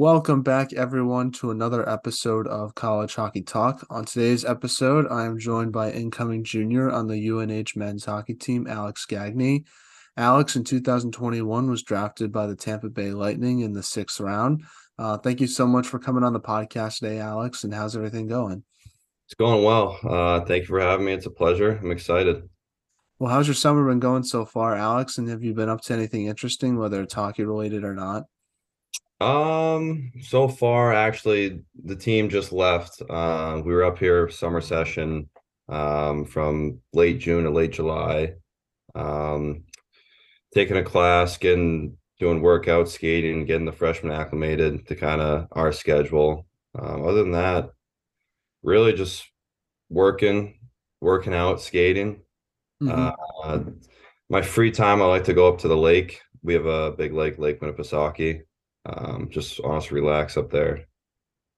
[0.00, 3.86] Welcome back, everyone, to another episode of College Hockey Talk.
[3.90, 8.66] On today's episode, I am joined by incoming junior on the UNH men's hockey team,
[8.66, 9.66] Alex Gagne.
[10.16, 14.64] Alex, in 2021, was drafted by the Tampa Bay Lightning in the sixth round.
[14.98, 17.64] Uh, thank you so much for coming on the podcast today, Alex.
[17.64, 18.64] And how's everything going?
[19.26, 19.98] It's going well.
[20.02, 21.12] Uh, thank you for having me.
[21.12, 21.78] It's a pleasure.
[21.78, 22.48] I'm excited.
[23.18, 25.18] Well, how's your summer been going so far, Alex?
[25.18, 28.24] And have you been up to anything interesting, whether it's hockey related or not?
[29.20, 33.02] Um, so far, actually, the team just left.
[33.08, 35.28] Uh, we were up here summer session
[35.68, 38.34] um, from late June to late July.
[38.94, 39.64] Um,
[40.54, 45.72] taking a class, getting doing workouts, skating, getting the freshmen acclimated to kind of our
[45.72, 46.46] schedule.
[46.78, 47.70] Um, other than that,
[48.62, 49.24] really just
[49.88, 50.58] working,
[51.00, 52.22] working out, skating.
[52.82, 53.14] Mhm.
[53.44, 53.58] Uh,
[54.28, 56.20] my free time, I like to go up to the lake.
[56.42, 58.42] We have a big lake, Lake Winnipesaukee.
[58.86, 60.86] Um, just honestly relax up there.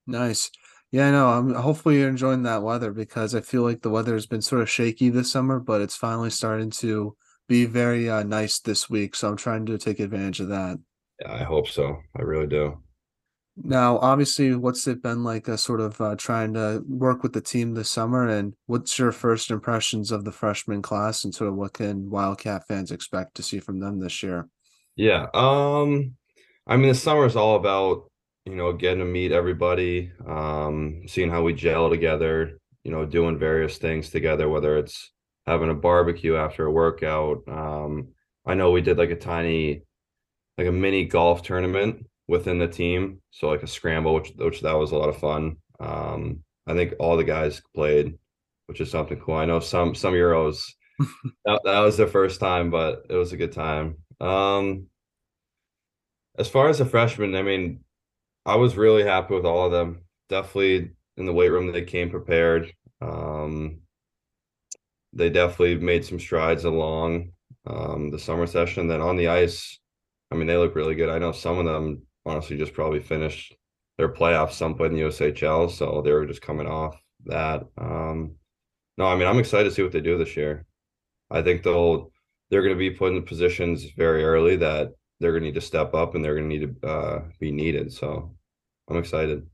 [0.05, 0.51] Nice.
[0.91, 1.27] Yeah, I know.
[1.27, 4.61] I'm hopefully you're enjoying that weather because I feel like the weather has been sort
[4.61, 7.15] of shaky this summer, but it's finally starting to
[7.47, 9.15] be very uh, nice this week.
[9.15, 10.77] So I'm trying to take advantage of that.
[11.21, 11.97] Yeah, I hope so.
[12.15, 12.77] I really do.
[13.55, 17.41] Now, obviously, what's it been like uh, sort of uh, trying to work with the
[17.41, 18.27] team this summer?
[18.27, 22.67] And what's your first impressions of the freshman class and sort of what can Wildcat
[22.67, 24.47] fans expect to see from them this year?
[24.95, 25.27] Yeah.
[25.33, 26.15] Um,
[26.67, 28.09] I mean, the summer is all about,
[28.45, 33.37] you know, getting to meet everybody, um, seeing how we gel together, you know, doing
[33.37, 35.11] various things together, whether it's
[35.45, 37.43] having a barbecue after a workout.
[37.47, 38.09] Um,
[38.45, 39.83] I know we did like a tiny,
[40.57, 43.21] like a mini golf tournament within the team.
[43.31, 45.57] So like a scramble, which which that was a lot of fun.
[45.79, 48.17] Um, I think all the guys played,
[48.67, 49.35] which is something cool.
[49.35, 50.63] I know some some Euros
[51.45, 53.97] that, that was the first time, but it was a good time.
[54.21, 54.87] Um,
[56.37, 57.83] as far as the freshmen, I mean,
[58.45, 60.01] I was really happy with all of them.
[60.29, 62.73] Definitely in the weight room, they came prepared.
[63.01, 63.79] Um,
[65.13, 67.31] they definitely made some strides along
[67.67, 68.87] um, the summer session.
[68.87, 69.79] Then on the ice,
[70.31, 71.09] I mean, they look really good.
[71.09, 73.55] I know some of them honestly just probably finished
[73.97, 77.63] their playoffs some point in the USHL, so they were just coming off that.
[77.77, 78.35] Um,
[78.97, 80.65] no, I mean, I'm excited to see what they do this year.
[81.29, 82.11] I think they'll
[82.49, 85.61] they're going to be put in positions very early that they're going to need to
[85.61, 87.93] step up and they're going to need to uh, be needed.
[87.93, 88.35] So
[88.89, 89.47] I'm excited.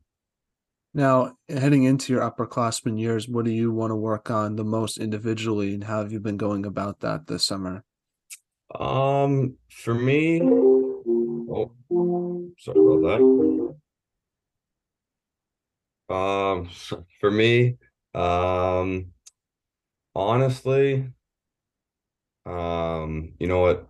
[0.96, 4.97] Now, heading into your upperclassmen years, what do you want to work on the most
[4.97, 7.84] individually, and how have you been going about that this summer?
[8.74, 11.72] Um, for me, oh,
[12.58, 13.75] sorry about
[16.09, 16.16] that.
[16.16, 16.69] Um,
[17.22, 17.78] for me,
[18.16, 19.12] um,
[20.16, 21.08] honestly,
[22.47, 23.88] um, you know what?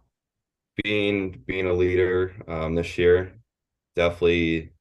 [0.84, 3.34] Being being a leader um this year,
[3.96, 4.72] definitely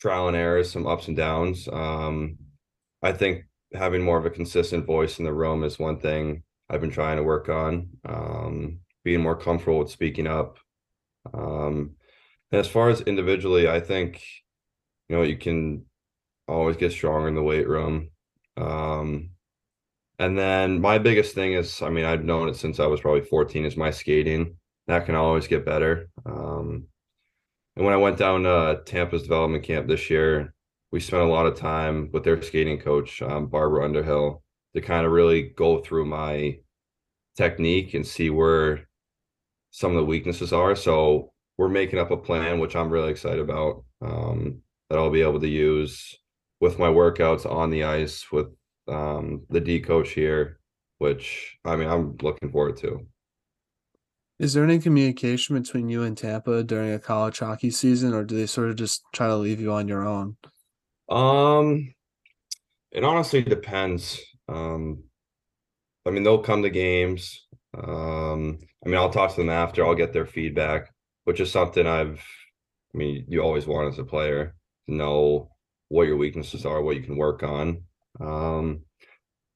[0.00, 1.68] trial and error, some ups and downs.
[1.72, 2.38] Um,
[3.02, 6.80] I think having more of a consistent voice in the room is one thing I've
[6.80, 7.88] been trying to work on.
[8.04, 10.58] Um, being more comfortable with speaking up.
[11.34, 11.96] Um,
[12.52, 14.22] and as far as individually, I think
[15.08, 15.86] you know you can
[16.48, 18.10] always get stronger in the weight room.
[18.56, 19.30] Um,
[20.18, 23.22] and then my biggest thing is, I mean, I've known it since I was probably
[23.22, 24.56] 14, is my skating.
[24.90, 26.10] That can always get better.
[26.26, 26.88] Um,
[27.76, 30.52] and when I went down to Tampa's development camp this year,
[30.90, 34.42] we spent a lot of time with their skating coach, um, Barbara Underhill,
[34.74, 36.58] to kind of really go through my
[37.36, 38.88] technique and see where
[39.70, 40.74] some of the weaknesses are.
[40.74, 45.22] So we're making up a plan, which I'm really excited about, um, that I'll be
[45.22, 46.18] able to use
[46.58, 48.48] with my workouts on the ice with
[48.88, 50.58] um, the D coach here,
[50.98, 53.06] which I mean, I'm looking forward to.
[54.40, 58.34] Is there any communication between you and Tampa during a college hockey season, or do
[58.34, 60.38] they sort of just try to leave you on your own?
[61.10, 61.94] Um,
[62.90, 64.18] it honestly depends.
[64.48, 65.04] Um,
[66.06, 67.46] I mean, they'll come to games.
[67.76, 69.84] Um, I mean, I'll talk to them after.
[69.84, 70.90] I'll get their feedback,
[71.24, 72.24] which is something I've.
[72.94, 74.54] I mean, you always want as a player
[74.88, 75.50] to know
[75.90, 77.82] what your weaknesses are, what you can work on.
[78.18, 78.84] Um,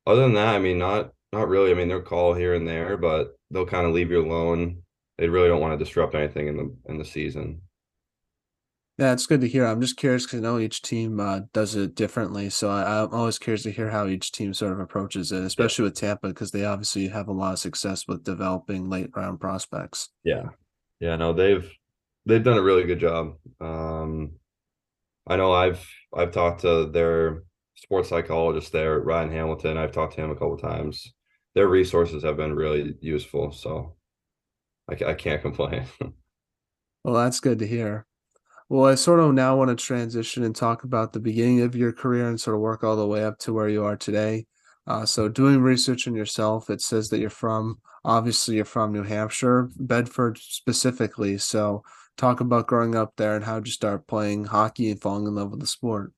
[0.06, 1.70] other than that, I mean, not not really.
[1.70, 4.82] I mean, they'll call here and there, but they'll kind of leave you alone.
[5.18, 7.62] They really don't want to disrupt anything in the in the season.
[8.96, 9.66] Yeah, it's good to hear.
[9.66, 12.48] I'm just curious because I know each team uh, does it differently.
[12.48, 15.44] So I, I'm always curious to hear how each team sort of approaches it, Yeah.
[15.44, 19.40] especially with Tampa, because they obviously have a lot of success with developing late round
[19.40, 20.10] prospects.
[20.22, 20.50] Yeah.
[21.00, 21.68] Yeah, no, they've
[22.24, 23.34] they've done a really good job.
[23.60, 24.34] Um,
[25.26, 25.84] I know I've
[26.16, 27.42] I've talked to their
[27.74, 29.76] sports psychologist there, Ryan Hamilton.
[29.76, 31.12] I've talked to him a couple times.
[31.54, 33.94] Their resources have been really useful, so
[34.90, 35.86] I, I can't complain.
[37.04, 38.06] Well, that's good to hear.
[38.70, 41.92] Well, I sort of now want to transition and talk about the beginning of your
[41.92, 44.46] career and sort of work all the way up to where you are today.
[44.86, 49.02] Uh, so, doing research on yourself, it says that you're from, obviously, you're from New
[49.02, 51.36] Hampshire, Bedford specifically.
[51.36, 51.82] So,
[52.16, 55.34] talk about growing up there and how did you start playing hockey and falling in
[55.34, 56.12] love with the sport?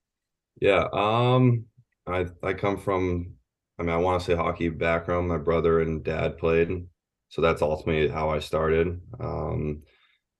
[0.61, 1.65] Yeah, um,
[2.07, 3.33] I I come from,
[3.79, 5.27] I mean, I want to say hockey background.
[5.27, 6.87] My brother and dad played,
[7.29, 8.99] so that's ultimately how I started.
[9.19, 9.83] Um,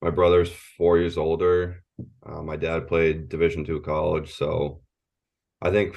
[0.01, 1.83] my brother's four years older.
[2.25, 4.81] Uh, my dad played Division two college, so
[5.61, 5.95] I think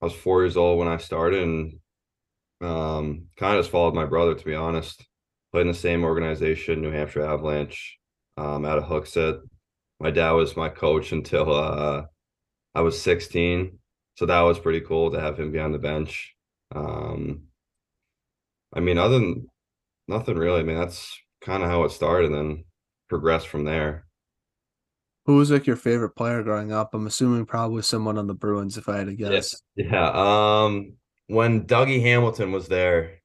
[0.00, 1.78] I was four years old when I started, and
[2.60, 5.04] um, kind of just followed my brother to be honest.
[5.52, 7.98] Played in the same organization, New Hampshire Avalanche,
[8.36, 9.40] um, out of Hooksett.
[10.00, 12.04] My dad was my coach until uh,
[12.74, 13.78] I was 16,
[14.16, 16.34] so that was pretty cool to have him be on the bench.
[16.74, 17.44] Um,
[18.74, 19.48] I mean, other than
[20.08, 20.60] nothing really.
[20.60, 22.64] I mean, that's kind of how it started, and then
[23.08, 24.06] progressed from there.
[25.26, 26.94] Who was like your favorite player growing up?
[26.94, 29.28] I'm assuming probably someone on the Bruins, if I had to Yeah.
[29.30, 29.62] guess.
[29.76, 30.10] Yeah.
[30.10, 30.94] Um,
[31.28, 33.20] when Dougie Hamilton was there,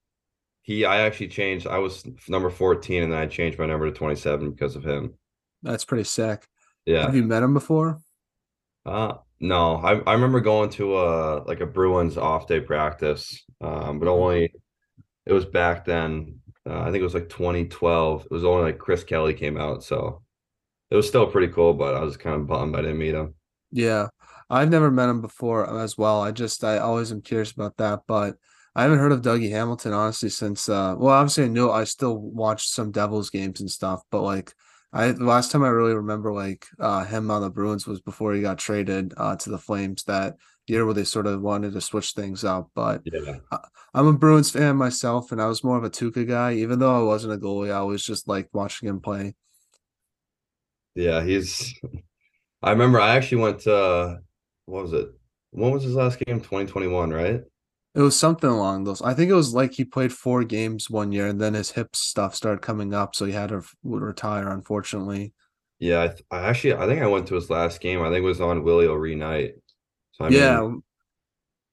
[0.61, 1.65] he I actually changed.
[1.65, 5.15] I was number 14, and then I changed my number to 27 because of him.
[5.63, 6.47] That's pretty sick.
[6.85, 7.03] Yeah.
[7.05, 7.99] Have you met him before?
[8.85, 13.43] Uh, no, I I remember going to a like a Bruins off day practice.
[13.61, 14.53] Um, but only
[15.25, 16.39] it was back then.
[16.67, 18.25] Uh, I think it was like 2012.
[18.25, 20.21] It was only like Chris Kelly came out, so
[20.89, 21.73] it was still pretty cool.
[21.73, 23.35] But I was kind of bummed I didn't meet him.
[23.71, 24.07] Yeah,
[24.49, 26.21] I've never met him before as well.
[26.21, 28.35] I just I always am curious about that, but
[28.75, 32.17] I haven't heard of Dougie Hamilton honestly since uh well obviously I knew I still
[32.17, 34.53] watched some Devils games and stuff, but like
[34.93, 38.33] I the last time I really remember like uh him on the Bruins was before
[38.33, 40.37] he got traded uh to the Flames that
[40.67, 42.69] year where they sort of wanted to switch things up.
[42.75, 43.59] But Yeah, I,
[43.93, 46.99] I'm a Bruins fan myself and I was more of a Tuukka guy, even though
[46.99, 49.35] I wasn't a goalie, I always just liked watching him play.
[50.95, 51.23] yeah.
[51.23, 51.73] He's.
[52.63, 54.19] I remember I actually went to
[54.65, 55.09] what was it?
[55.51, 56.41] When was his last game?
[56.41, 57.41] 2021, right?
[57.97, 59.01] It was something along those.
[59.01, 61.95] I think it was like he played four games one year, and then his hip
[61.95, 64.49] stuff started coming up, so he had to would retire.
[64.49, 65.33] Unfortunately,
[65.79, 68.01] Yeah, I, th- I actually I think I went to his last game.
[68.01, 69.55] I think it was on Willie O'Ree night.
[70.13, 70.69] So I mean, yeah,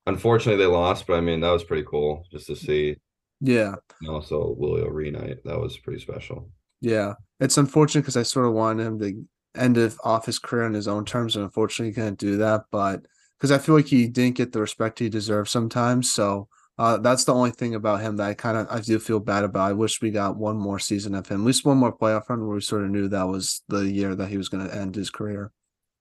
[0.06, 2.96] unfortunately they lost, but I mean that was pretty cool just to see.
[3.40, 5.38] yeah, And also Willie O'Ree night.
[5.44, 6.50] That was pretty special.
[6.80, 7.14] yeah.
[7.40, 9.24] It's unfortunate because I sort of wanted him to
[9.56, 12.62] end off his career on his own terms, and unfortunately, he couldn't do that.
[12.70, 13.06] But
[13.38, 17.24] because I feel like he didn't get the respect he deserved sometimes, so uh, that's
[17.24, 19.70] the only thing about him that I kind of I do feel bad about.
[19.70, 22.40] I wish we got one more season of him, at least one more playoff run
[22.46, 24.94] where we sort of knew that was the year that he was going to end
[24.94, 25.52] his career.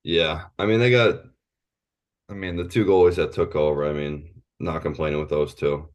[0.03, 1.21] Yeah, I mean they got.
[2.29, 3.87] I mean the two goalies that took over.
[3.87, 5.89] I mean, not complaining with those two.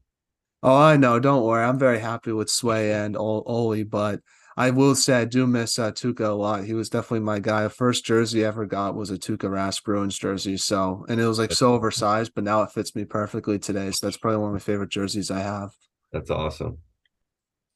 [0.62, 1.20] Oh, I know.
[1.20, 1.64] Don't worry.
[1.64, 4.20] I'm very happy with Sway and Ol- Oli, but
[4.58, 6.64] I will say I do miss uh, Tuukka a lot.
[6.64, 7.62] He was definitely my guy.
[7.62, 10.56] The first jersey I ever got was a Tuukka Rask Bruins jersey.
[10.56, 13.92] So, and it was like so oversized, but now it fits me perfectly today.
[13.92, 15.70] So that's probably one of my favorite jerseys I have.
[16.12, 16.78] That's awesome.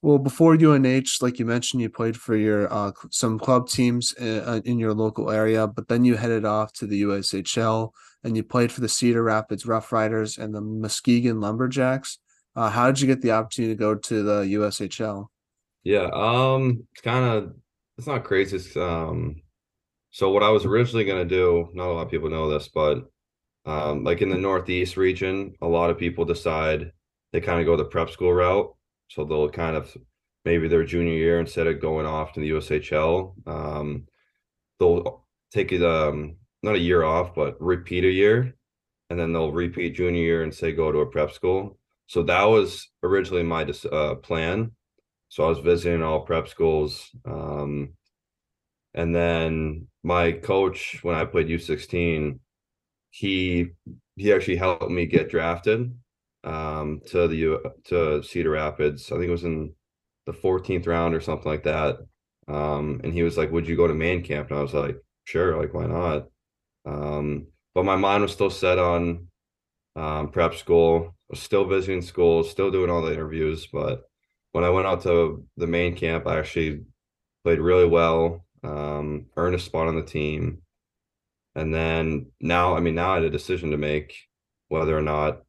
[0.02, 4.40] Well, before UNH, like you mentioned, you played for your uh, some club teams in,
[4.40, 7.92] uh, in your local area, but then you headed off to the USHL
[8.24, 12.18] and you played for the Cedar Rapids Rough Riders and the Muskegon Lumberjacks.
[12.56, 15.28] Uh, how did you get the opportunity to go to the USHL?
[15.84, 17.54] Yeah, um, it's kind of
[17.98, 18.56] it's not crazy.
[18.56, 19.42] It's, um,
[20.10, 23.04] so what I was originally gonna do, not a lot of people know this, but
[23.66, 26.92] um, like in the Northeast region, a lot of people decide
[27.32, 28.74] they kind of go the prep school route.
[29.08, 29.94] So they'll kind of
[30.44, 34.06] maybe their junior year instead of going off to the USHL, um,
[34.80, 38.54] they'll take it um not a year off, but repeat a year,
[39.10, 41.78] and then they'll repeat junior year and say go to a prep school.
[42.06, 44.72] So that was originally my uh, plan.
[45.32, 47.08] So I was visiting all prep schools.
[47.24, 47.94] Um,
[48.92, 52.38] and then my coach, when I played U16,
[53.10, 53.70] he
[54.16, 55.94] he actually helped me get drafted
[56.44, 59.10] um, to the to Cedar Rapids.
[59.10, 59.74] I think it was in
[60.26, 62.00] the 14th round or something like that.
[62.46, 64.98] Um, and he was like, "Would you go to man camp?" And I was like,
[65.24, 66.28] "Sure, like why not?"
[66.86, 69.28] Um, but my mind was still set on
[69.96, 71.06] um, prep school.
[71.08, 73.68] I was still visiting schools, still doing all the interviews.
[73.72, 74.04] But
[74.52, 76.85] when I went out to the main camp, I actually
[77.42, 80.62] played really well, um, earned a spot on the team.
[81.54, 84.14] And then now, I mean, now I had a decision to make
[84.68, 85.42] whether or not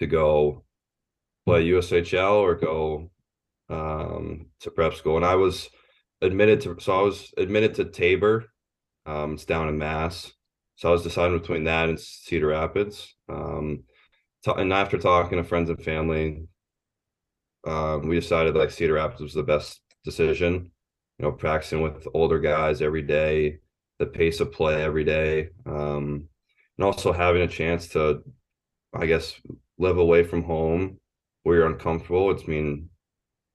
[0.00, 0.64] to go
[1.44, 3.10] play USHL or go
[3.68, 5.16] um, to prep school.
[5.16, 5.68] And I was
[6.20, 8.46] admitted to, so I was admitted to Tabor.
[9.04, 10.32] Um, it's down in Mass.
[10.76, 13.14] So I was deciding between that and Cedar Rapids.
[13.28, 13.84] Um,
[14.44, 16.46] ta- and after talking to friends and family,
[17.64, 20.70] um, we decided like Cedar Rapids was the best decision.
[21.18, 23.58] You know, practicing with older guys every day,
[23.98, 26.28] the pace of play every day, um,
[26.76, 28.22] and also having a chance to,
[28.94, 29.34] I guess,
[29.78, 30.98] live away from home
[31.42, 32.30] where you're uncomfortable.
[32.30, 32.88] It's mean,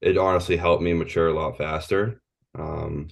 [0.01, 2.21] it honestly helped me mature a lot faster.
[2.57, 3.09] Um,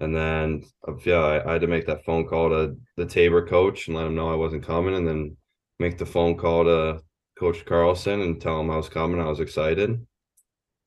[0.00, 0.64] and then,
[1.04, 4.06] yeah, I, I, had to make that phone call to the Tabor coach and let
[4.06, 5.36] him know I wasn't coming, and then
[5.80, 7.00] make the phone call to
[7.38, 9.20] Coach Carlson and tell him I was coming.
[9.20, 10.06] I was excited.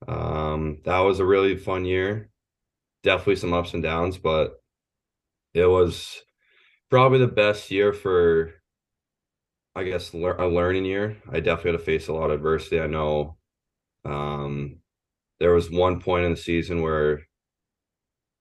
[0.06, 2.28] Um, that was a really fun year.
[3.02, 4.60] Definitely some ups and downs, but
[5.54, 6.22] it was
[6.90, 8.52] probably the best year for,
[9.74, 11.16] I guess, le- a learning year.
[11.30, 12.80] I definitely had to face a lot of adversity.
[12.80, 13.36] I know
[14.04, 14.78] um,
[15.40, 17.22] there was one point in the season where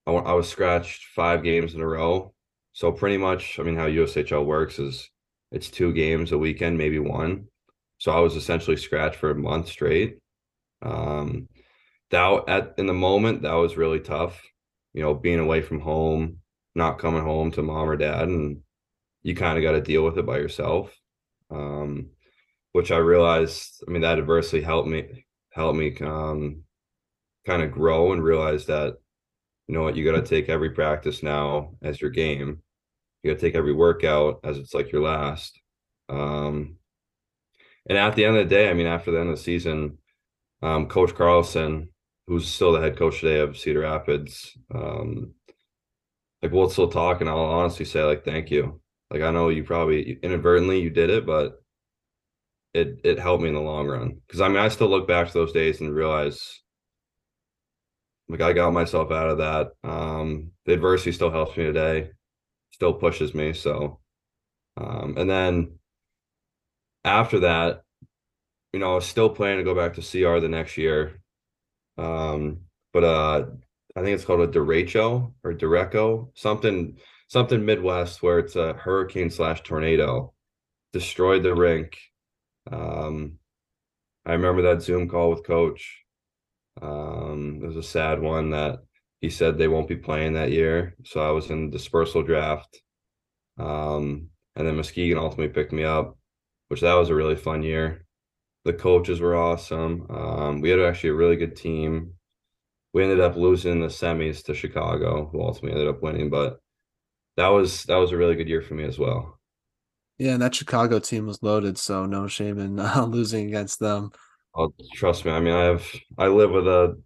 [0.06, 2.34] I, I was scratched five games in a row.
[2.74, 5.10] So pretty much, I mean, how USHL works is
[5.52, 7.48] it's two games a weekend, maybe one.
[8.02, 10.18] So I was essentially scratched for a month straight.
[10.82, 11.48] Um,
[12.10, 14.42] that at in the moment that was really tough.
[14.94, 16.40] You know, being away from home,
[16.74, 18.64] not coming home to mom or dad, and
[19.22, 20.92] you kind of got to deal with it by yourself.
[21.52, 22.10] Um,
[22.72, 26.64] which I realized, I mean, that adversity helped me helped me um,
[27.46, 28.98] kind of grow and realize that
[29.68, 32.64] you know what, you got to take every practice now as your game.
[33.22, 35.62] You got to take every workout as it's like your last.
[36.10, 36.78] Um,
[37.88, 39.98] and at the end of the day, I mean, after the end of the season,
[40.62, 41.90] um, Coach Carlson,
[42.28, 45.34] who's still the head coach today of Cedar Rapids, um,
[46.42, 48.82] like we'll still talk, and I'll honestly say like thank you.
[49.10, 51.62] Like I know you probably inadvertently you did it, but
[52.74, 55.28] it it helped me in the long run because I mean I still look back
[55.28, 56.62] to those days and realize
[58.30, 59.72] like I got myself out of that.
[59.84, 62.12] Um, the adversity still helps me today,
[62.72, 63.52] still pushes me.
[63.52, 64.00] So,
[64.78, 65.80] um, and then
[67.04, 67.84] after that,
[68.74, 71.22] you know, I was still planning to go back to CR the next year.
[71.98, 72.62] Um,
[72.94, 73.46] but uh,
[73.96, 79.30] I think it's called a derecho or derecho, something, something Midwest where it's a hurricane
[79.30, 80.34] slash tornado
[80.94, 81.98] destroyed the rink.
[82.72, 83.38] Um,
[84.26, 86.02] I remember that Zoom call with coach
[86.80, 88.80] um, it was a sad one that
[89.20, 90.96] he said they won't be playing that year.
[91.04, 92.82] So I was in dispersal draft.
[93.58, 96.18] Um, and then Muskegon ultimately picked me up,
[96.72, 98.06] which that was a really fun year.
[98.66, 100.08] The coaches were awesome.
[100.10, 102.14] Um, we had actually a really good team.
[102.94, 106.62] We ended up losing the semis to Chicago, who ultimately ended up winning, but
[107.38, 109.40] that was that was a really good year for me as well.
[110.18, 114.12] Yeah, and that Chicago team was loaded, so no shame in uh, losing against them.
[114.56, 115.32] Oh, trust me.
[115.32, 115.86] I mean, I have
[116.18, 117.02] I live with a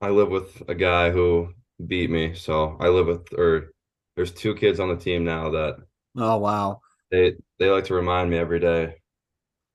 [0.00, 1.54] I live with a guy who
[1.86, 2.34] beat me.
[2.34, 3.72] So I live with or
[4.16, 5.76] there's two kids on the team now that
[6.16, 6.82] Oh wow.
[7.10, 8.96] They they like to remind me every day.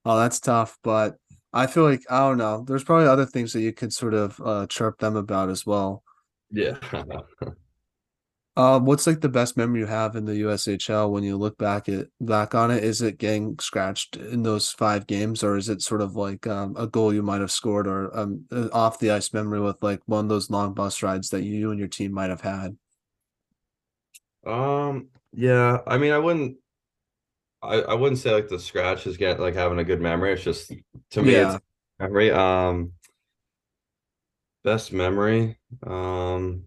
[0.04, 1.16] Oh, that's tough, but
[1.52, 2.64] I feel like I don't know.
[2.66, 6.02] There's probably other things that you could sort of uh, chirp them about as well.
[6.50, 6.78] Yeah.
[8.56, 11.88] Uh, what's like the best memory you have in the USHL when you look back
[11.88, 12.82] at back on it?
[12.82, 16.74] Is it getting scratched in those five games, or is it sort of like um,
[16.76, 20.24] a goal you might have scored, or um, off the ice memory with like one
[20.24, 22.76] of those long bus rides that you and your team might have had?
[24.44, 25.08] Um.
[25.32, 25.78] Yeah.
[25.86, 26.56] I mean, I wouldn't.
[27.64, 30.32] I, I wouldn't say like the scratch is get like having a good memory.
[30.32, 30.72] It's just
[31.10, 31.54] to me, yeah.
[31.54, 31.64] it's
[31.98, 32.30] memory.
[32.30, 32.92] Um.
[34.62, 35.58] Best memory.
[35.86, 36.64] Um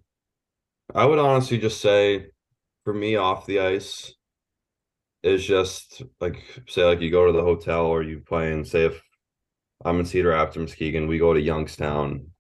[0.94, 2.28] I would honestly just say
[2.84, 4.14] for me off the ice
[5.24, 8.86] is just like say like you go to the hotel or you play and say
[8.86, 9.02] if
[9.84, 12.32] I'm in Cedar after Muskegon, we go to Youngstown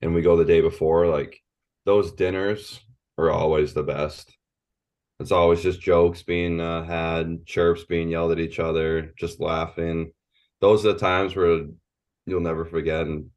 [0.00, 1.40] and we go the day before, like
[1.84, 2.80] those dinners
[3.16, 4.37] are always the best.
[5.20, 10.12] It's always just jokes being uh, had, chirps being yelled at each other, just laughing.
[10.60, 11.64] Those are the times where
[12.26, 13.30] you'll never forget, and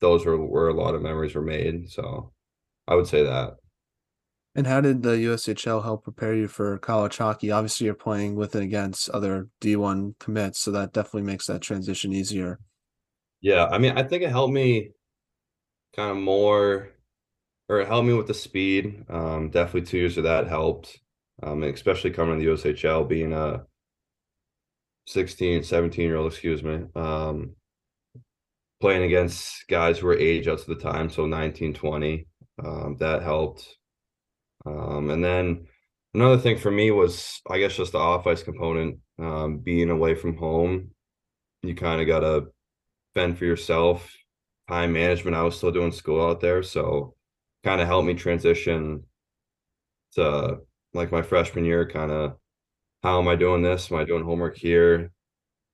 [0.00, 1.90] those were where a lot of memories were made.
[1.90, 2.32] So
[2.86, 3.56] I would say that.
[4.54, 7.52] And how did the USHL help prepare you for college hockey?
[7.52, 12.12] Obviously, you're playing with and against other D1 commits, so that definitely makes that transition
[12.12, 12.58] easier.
[13.40, 14.90] Yeah, I mean, I think it helped me
[15.94, 16.90] kind of more,
[17.68, 19.04] or it helped me with the speed.
[19.08, 20.98] Um, definitely two years of that helped,
[21.42, 23.64] um, especially coming to the USHL, being a
[25.06, 27.54] 16, 17 year old, excuse me, um,
[28.80, 32.26] playing against guys who were age up to the time, so 19, 20.
[32.64, 33.66] Um, that helped.
[34.66, 35.66] Um, and then
[36.14, 38.98] another thing for me was, I guess, just the off ice component.
[39.18, 40.90] Um, being away from home,
[41.62, 42.48] you kind of got to
[43.14, 44.12] fend for yourself.
[44.68, 45.36] Time management.
[45.36, 47.14] I was still doing school out there, so
[47.64, 49.04] kind of helped me transition
[50.12, 50.58] to
[50.98, 51.88] like my freshman year.
[51.88, 52.36] Kind of,
[53.02, 53.90] how am I doing this?
[53.90, 55.12] Am I doing homework here?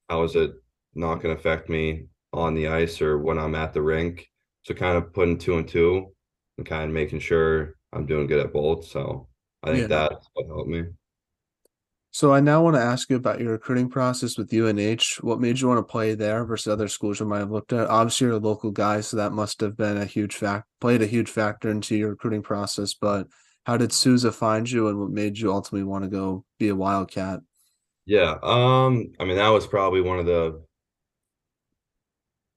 [0.08, 0.52] How is it
[0.94, 4.28] not going to affect me on the ice or when I'm at the rink?
[4.62, 6.12] So kind of putting two and two
[6.58, 8.86] and kind of making sure I'm doing good at both.
[8.86, 9.28] So
[9.62, 9.86] I think Yeah.
[10.08, 10.84] that's what helped me.
[12.10, 15.18] So I now want to ask you about your recruiting process with UNH.
[15.20, 17.88] What made you want to play there versus other schools you might have looked at?
[17.88, 21.06] Obviously, you're a local guy, so that must have been a huge fact, played a
[21.06, 22.94] huge factor into your recruiting process.
[22.94, 23.26] But
[23.64, 26.76] how did Souza find you, and what made you ultimately want to go be a
[26.76, 27.40] Wildcat?
[28.06, 30.62] Yeah, um, I mean that was probably one of the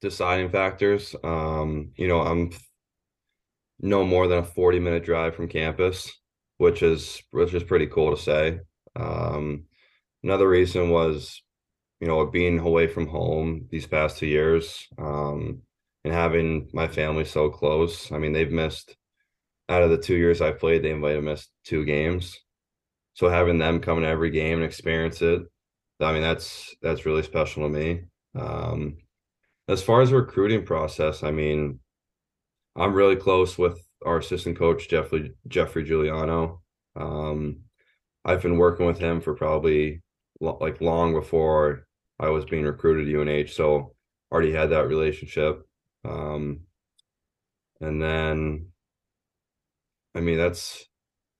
[0.01, 1.15] deciding factors.
[1.23, 2.51] Um, you know, I'm
[3.79, 6.11] no more than a 40 minute drive from campus,
[6.57, 8.59] which is which is pretty cool to say.
[8.95, 9.65] Um,
[10.23, 11.41] another reason was,
[12.01, 15.61] you know, being away from home these past two years, um,
[16.03, 18.11] and having my family so close.
[18.11, 18.95] I mean, they've missed
[19.69, 22.37] out of the two years I played, they might have missed two games.
[23.13, 25.41] So having them come to every game and experience it,
[25.99, 28.03] I mean, that's that's really special to me.
[28.35, 28.97] Um,
[29.67, 31.79] as far as recruiting process, I mean,
[32.75, 36.61] I'm really close with our assistant coach, Jeffrey Jeffrey Giuliano.
[36.95, 37.61] Um,
[38.23, 40.01] I've been working with him for probably
[40.39, 41.87] like long before
[42.19, 43.95] I was being recruited to UNH, so
[44.31, 45.65] already had that relationship.
[46.05, 46.61] Um,
[47.81, 48.67] and then,
[50.17, 50.83] I mean, that's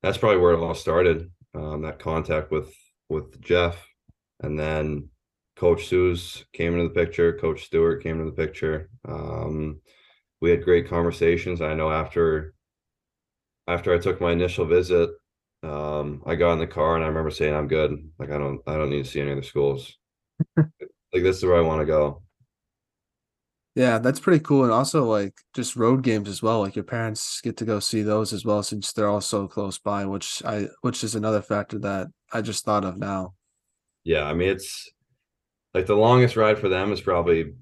[0.03, 1.31] that's probably where it all started.
[1.55, 2.71] Um, that contact with
[3.09, 3.75] with Jeff,
[4.41, 5.09] and then
[5.55, 7.37] Coach Souza came into the picture.
[7.37, 8.89] Coach Stewart came into the picture.
[9.07, 9.81] Um,
[10.41, 11.59] we had great conversations.
[11.59, 12.53] I know after
[13.67, 15.09] after I took my initial visit,
[15.63, 17.97] um, I got in the car and I remember saying, "I'm good.
[18.19, 19.97] Like I don't I don't need to see any other schools.
[20.57, 20.67] like
[21.13, 22.21] this is where I want to go."
[23.77, 24.63] Yeah, that's pretty cool.
[24.63, 26.61] And also like just road games as well.
[26.61, 29.77] Like your parents get to go see those as well since they're all so close
[29.77, 33.35] by, which I which is another factor that I just thought of now.
[34.03, 34.89] Yeah, I mean it's
[35.75, 37.53] like the longest ride for them is probably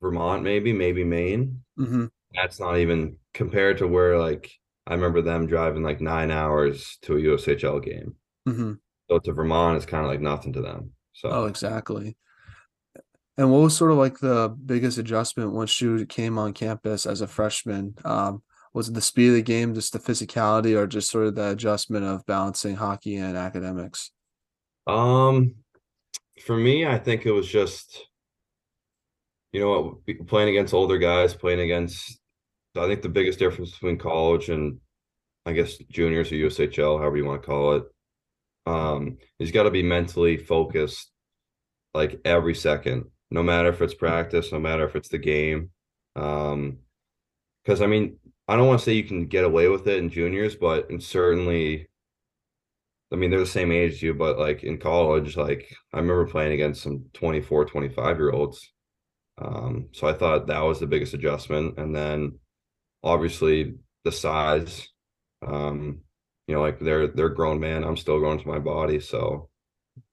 [0.00, 1.62] Vermont, maybe, maybe Maine.
[1.76, 4.50] hmm That's not even compared to where like
[4.86, 8.14] I remember them driving like nine hours to a USHL game.
[8.46, 8.72] hmm
[9.10, 10.92] So to Vermont, it's kind of like nothing to them.
[11.12, 12.16] So Oh, exactly.
[13.38, 17.20] And what was sort of like the biggest adjustment once you came on campus as
[17.20, 17.94] a freshman?
[18.04, 18.42] Um,
[18.74, 21.50] was it the speed of the game, just the physicality, or just sort of the
[21.50, 24.12] adjustment of balancing hockey and academics?
[24.86, 25.54] um
[26.44, 28.08] for me, I think it was just
[29.52, 32.18] you know playing against older guys, playing against
[32.76, 34.78] I think the biggest difference between college and
[35.44, 37.84] I guess juniors or USHL, however you want to call it,
[38.66, 41.10] um, he's got to be mentally focused
[41.94, 45.70] like every second, no matter if it's practice, no matter if it's the game.
[46.16, 46.78] Um,
[47.64, 48.18] because I mean,
[48.48, 51.02] I don't want to say you can get away with it in juniors, but and
[51.02, 51.88] certainly,
[53.12, 56.26] I mean, they're the same age as you, but like in college, like I remember
[56.26, 58.70] playing against some 24, 25 year olds.
[59.38, 61.78] Um, so I thought that was the biggest adjustment.
[61.78, 62.38] And then
[63.02, 64.88] obviously the size,
[65.46, 66.00] um,
[66.48, 67.84] you know, like they're they're grown man.
[67.84, 69.00] I'm still growing to my body.
[69.00, 69.48] So,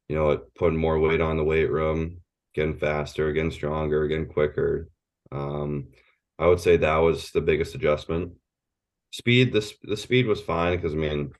[0.07, 2.21] you know, putting more weight on the weight room,
[2.53, 4.89] getting faster, getting stronger, getting quicker.
[5.31, 5.87] Um,
[6.37, 8.33] I would say that was the biggest adjustment.
[9.11, 11.31] Speed, this the speed was fine because I mean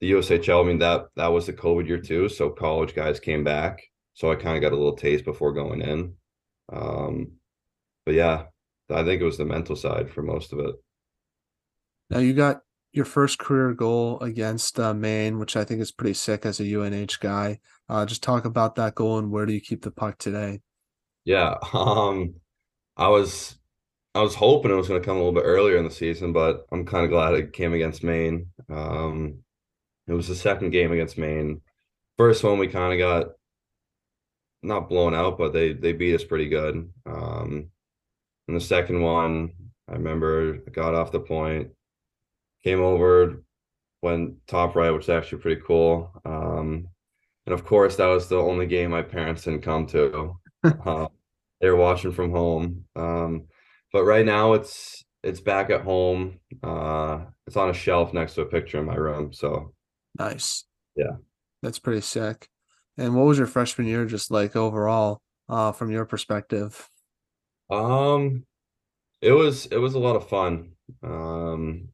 [0.00, 2.28] the USHL, I mean that that was the COVID year too.
[2.28, 3.82] So college guys came back.
[4.14, 6.14] So I kind of got a little taste before going in.
[6.72, 7.32] Um,
[8.04, 8.44] but yeah,
[8.90, 10.74] I think it was the mental side for most of it.
[12.10, 12.60] Now you got
[12.92, 16.80] your first career goal against uh, Maine, which I think is pretty sick as a
[16.80, 17.58] UNH guy.
[17.88, 20.60] Uh, just talk about that goal and where do you keep the puck today?
[21.24, 21.56] Yeah.
[21.72, 22.34] Um,
[22.96, 23.58] I was
[24.14, 26.34] I was hoping it was going to come a little bit earlier in the season,
[26.34, 28.48] but I'm kind of glad it came against Maine.
[28.68, 29.38] Um,
[30.06, 31.62] it was the second game against Maine.
[32.18, 33.32] First one we kind of got
[34.62, 36.90] not blown out, but they they beat us pretty good.
[37.06, 37.70] Um,
[38.48, 39.52] and the second one,
[39.88, 41.70] I remember I got off the point,
[42.64, 43.42] came over,
[44.02, 46.10] went top right, which is actually pretty cool.
[46.24, 46.88] Um,
[47.46, 50.36] and of course, that was the only game my parents didn't come to.
[50.86, 51.08] Uh,
[51.60, 52.84] they were watching from home.
[52.96, 53.48] Um,
[53.92, 56.38] but right now it's it's back at home.
[56.62, 59.32] Uh, it's on a shelf next to a picture in my room.
[59.32, 59.74] So
[60.18, 60.64] Nice.
[60.96, 61.16] Yeah.
[61.62, 62.48] That's pretty sick.
[62.98, 66.88] And what was your freshman year just like overall, uh, from your perspective?
[67.70, 68.44] um,
[69.22, 70.72] it was it was a lot of fun.
[71.02, 71.88] Um,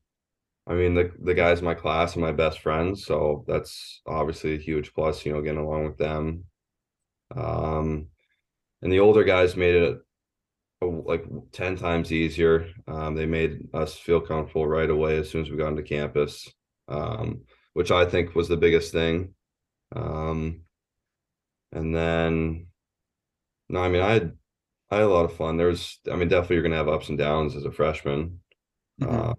[0.68, 4.54] I mean the the guys in my class are my best friends, so that's obviously
[4.54, 5.24] a huge plus.
[5.24, 6.44] You know, getting along with them.
[7.34, 8.08] Um,
[8.82, 9.98] and the older guys made it
[10.82, 12.68] like 10 times easier.
[12.86, 16.48] Um, they made us feel comfortable right away as soon as we got into campus,
[16.88, 17.42] um,
[17.74, 19.34] which I think was the biggest thing.
[19.94, 20.62] Um,
[21.72, 22.68] and then,
[23.68, 24.36] no, I mean, I had,
[24.90, 25.56] I had a lot of fun.
[25.56, 28.40] There's, I mean, definitely you're going to have ups and downs as a freshman.
[29.00, 29.30] Mhm.
[29.30, 29.34] Uh,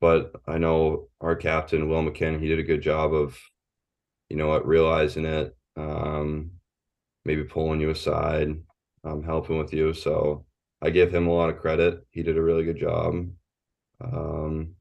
[0.00, 3.38] but I know our captain Will McKinnon, he did a good job of,
[4.28, 6.52] you know, what realizing it, um,
[7.24, 8.56] maybe pulling you aside,
[9.04, 9.92] um, helping with you.
[9.92, 10.46] So
[10.80, 12.06] I give him a lot of credit.
[12.10, 13.14] He did a really good job.
[14.00, 14.74] Um,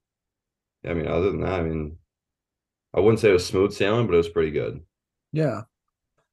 [0.86, 1.98] I mean, other than that, I mean,
[2.94, 4.82] I wouldn't say it was smooth sailing, but it was pretty good.
[5.32, 5.64] Yeah.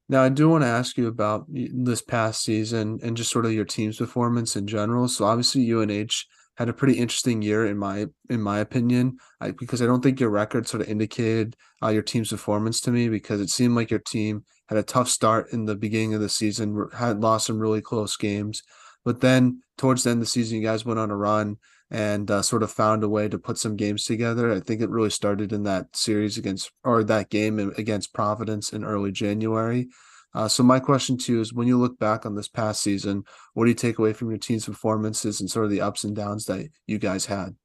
[0.09, 3.53] Now, I do want to ask you about this past season and just sort of
[3.53, 5.09] your team's performance in general.
[5.09, 9.83] So, obviously, UNH had a pretty interesting year in my in my opinion, I, because
[9.83, 13.41] I don't think your record sort of indicated uh, your team's performance to me because
[13.41, 16.89] it seemed like your team had a tough start in the beginning of the season,
[16.97, 18.63] had lost some really close games,
[19.05, 21.57] but then towards the end of the season, you guys went on a run
[21.91, 24.53] and uh, sort of found a way to put some games together.
[24.53, 28.85] I think it really started in that series against or that game against Providence in
[28.85, 29.89] early January.
[30.37, 33.25] Uh, so my question to you is when you look back on this past season,
[33.55, 36.15] what do you take away from your team's performances and sort of the ups and
[36.15, 37.57] downs that you guys had?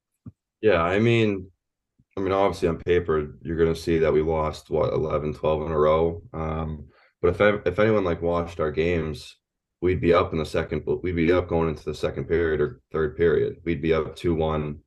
[0.62, 1.52] Yeah, I mean,
[2.18, 5.62] I mean, obviously on paper, you're going to see that we lost what 11, 12
[5.64, 6.24] in a row.
[6.34, 6.88] Um,
[7.22, 9.36] but if I, if anyone like watched our games,
[9.82, 12.82] we'd be up in the second we'd be up going into the second period or
[12.92, 14.78] third period we'd be up 2-1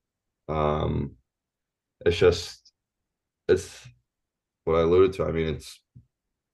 [0.47, 1.11] um
[2.05, 2.71] it's just
[3.47, 3.85] it's
[4.63, 5.81] what i alluded to i mean it's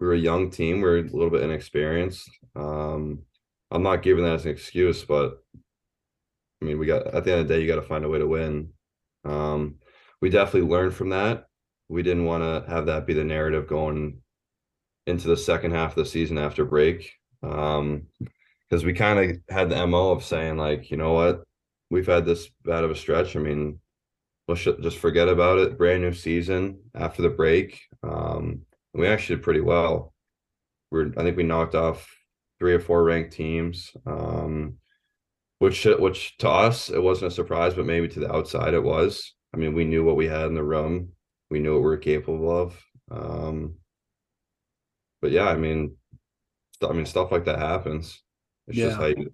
[0.01, 3.19] we're a young team we're a little bit inexperienced um
[3.71, 5.41] i'm not giving that as an excuse but
[6.61, 8.09] i mean we got at the end of the day you got to find a
[8.09, 8.69] way to win
[9.23, 9.75] um
[10.21, 11.45] we definitely learned from that
[11.87, 14.17] we didn't want to have that be the narrative going
[15.07, 18.03] into the second half of the season after break um,
[18.71, 21.43] because we kind of had the mo of saying like, you know what,
[21.89, 23.35] we've had this bad of a stretch.
[23.35, 23.79] I mean,
[24.47, 25.77] let's just forget about it.
[25.77, 27.81] Brand new season after the break.
[28.01, 28.61] Um,
[28.93, 30.13] we actually did pretty well.
[30.91, 32.09] We're I think we knocked off
[32.59, 33.91] three or four ranked teams.
[34.05, 34.77] Um,
[35.61, 39.35] which which to us it wasn't a surprise, but maybe to the outside it was.
[39.53, 41.09] I mean, we knew what we had in the room.
[41.51, 42.83] We knew what we were capable of.
[43.11, 43.75] Um,
[45.21, 45.97] but yeah, I mean,
[46.81, 48.23] I mean, stuff like that happens.
[48.67, 48.85] It's yeah.
[48.87, 49.31] just how you.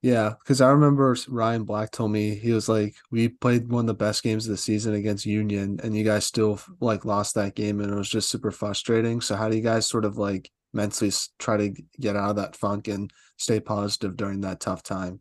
[0.00, 3.86] Yeah, because I remember Ryan Black told me he was like, we played one of
[3.88, 7.56] the best games of the season against Union, and you guys still like lost that
[7.56, 9.20] game, and it was just super frustrating.
[9.20, 12.54] So, how do you guys sort of like mentally try to get out of that
[12.54, 15.20] funk and stay positive during that tough time?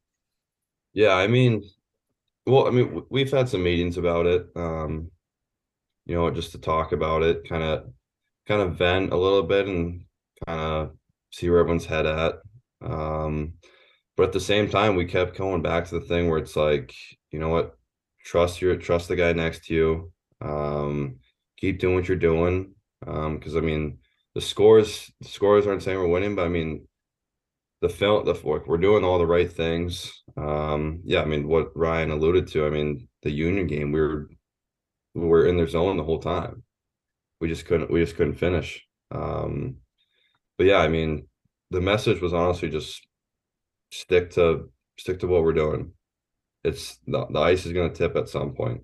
[0.94, 1.64] Yeah, I mean,
[2.46, 4.48] well, I mean, we've had some meetings about it.
[4.56, 5.10] Um,
[6.06, 7.92] you know, just to talk about it, kind of,
[8.48, 10.06] kind of vent a little bit and
[10.46, 10.92] kind of
[11.32, 12.36] see where everyone's head at.
[12.82, 13.54] Um,
[14.18, 16.94] but at the same time, we kept going back to the thing where it's like,
[17.32, 17.78] you know what,
[18.26, 20.12] trust your trust the guy next to you.
[20.42, 21.18] Um,
[21.58, 22.74] keep doing what you're doing.
[23.06, 24.00] Um, because I mean,
[24.34, 26.88] the scores the scores aren't saying we're winning, but I mean,
[27.82, 30.24] the film the we're doing all the right things.
[30.36, 34.30] Um, yeah, I mean, what Ryan alluded to, I mean, the Union game, we were
[35.14, 36.64] we were in their zone the whole time.
[37.40, 38.84] We just couldn't we just couldn't finish.
[39.12, 39.78] Um,
[40.58, 41.28] but yeah, I mean,
[41.70, 43.08] the message was honestly just
[43.92, 45.92] stick to stick to what we're doing.
[46.64, 48.82] It's the, the ice is going to tip at some point.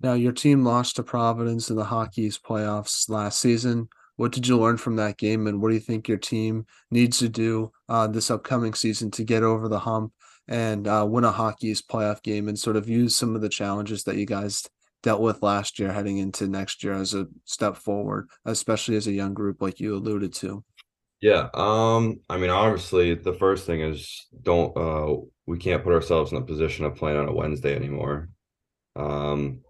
[0.00, 3.88] Now, your team lost to Providence in the Hockey East playoffs last season.
[4.16, 7.18] What did you learn from that game, and what do you think your team needs
[7.18, 10.12] to do uh, this upcoming season to get over the hump
[10.48, 13.48] and uh, win a Hockey East playoff game and sort of use some of the
[13.48, 14.68] challenges that you guys
[15.02, 19.12] dealt with last year heading into next year as a step forward, especially as a
[19.12, 20.64] young group like you alluded to?
[21.22, 25.14] Yeah, um, I mean, obviously, the first thing is don't uh,
[25.46, 28.28] we can't put ourselves in a position of playing on a Wednesday anymore,
[28.96, 29.60] um,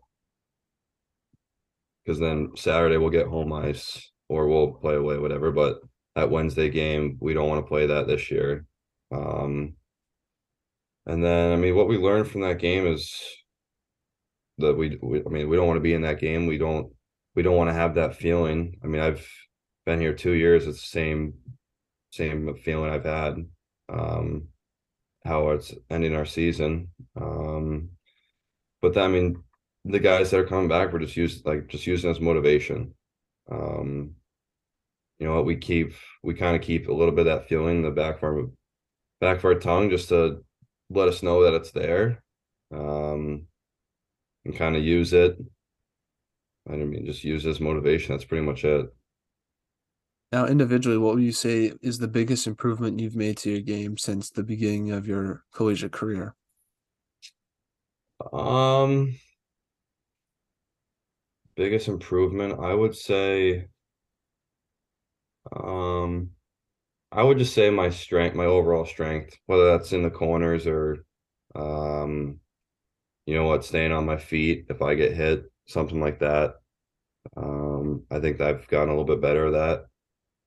[2.04, 5.52] because then Saturday we'll get home ice or we'll play away, whatever.
[5.52, 5.80] But
[6.14, 8.64] that Wednesday game, we don't want to play that this year.
[9.14, 9.74] Um,
[11.06, 13.12] and then, I mean, what we learned from that game is
[14.58, 16.46] that we, we I mean we don't want to be in that game.
[16.46, 16.92] We don't
[17.34, 18.78] we don't want to have that feeling.
[18.82, 19.26] I mean, I've
[19.86, 20.66] been here two years.
[20.66, 21.34] It's the same
[22.10, 23.36] same feeling I've had.
[23.88, 24.48] Um,
[25.24, 26.88] how it's ending our season.
[27.20, 27.90] Um,
[28.80, 29.42] but I mean,
[29.84, 32.94] the guys that are coming back, we're just used like just using as motivation.
[33.50, 34.14] Um,
[35.18, 35.46] you know what?
[35.46, 38.16] We keep we kind of keep a little bit of that feeling in the back
[38.16, 38.42] of our
[39.20, 40.44] back of our tongue just to
[40.90, 42.22] let us know that it's there.
[42.74, 43.46] Um,
[44.44, 45.36] and kind of use it.
[46.68, 48.14] I don't mean, just use as motivation.
[48.14, 48.86] That's pretty much it.
[50.32, 53.98] Now, individually, what would you say is the biggest improvement you've made to your game
[53.98, 56.34] since the beginning of your collegiate career?
[58.32, 59.14] Um,
[61.54, 63.66] biggest improvement, I would say,
[65.54, 66.30] um,
[67.12, 71.04] I would just say my strength, my overall strength, whether that's in the corners or,
[71.54, 72.40] um,
[73.26, 76.54] you know what, staying on my feet if I get hit, something like that.
[77.36, 79.86] Um, I think I've gotten a little bit better at that.